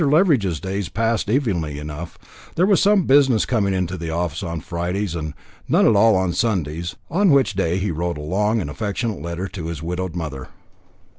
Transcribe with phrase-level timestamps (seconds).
[0.03, 2.17] Leveridge's days passed evenly enough;
[2.55, 5.35] there was some business coming into the office on Fridays, and
[5.67, 9.47] none at all on Sundays, on which day he wrote a long and affectionate letter
[9.49, 10.47] to his widowed mother.